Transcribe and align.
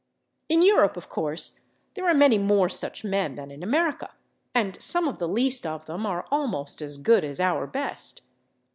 In 0.49 0.63
Europe, 0.63 0.97
of 0.97 1.09
course, 1.09 1.59
there 1.93 2.07
are 2.07 2.13
many 2.15 2.39
more 2.39 2.69
such 2.69 3.03
men 3.03 3.35
than 3.35 3.51
in 3.51 3.61
America, 3.61 4.09
and 4.55 4.81
some 4.81 5.07
of 5.07 5.19
the 5.19 5.27
least 5.27 5.63
of 5.63 5.85
them 5.85 6.07
are 6.07 6.25
almost 6.31 6.81
as 6.81 6.97
good 6.97 7.23
as 7.23 7.39
our 7.39 7.67
best. 7.67 8.23